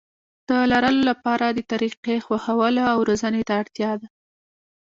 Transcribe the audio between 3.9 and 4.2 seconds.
ده.